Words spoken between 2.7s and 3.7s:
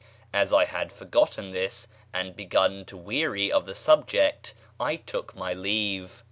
to weary of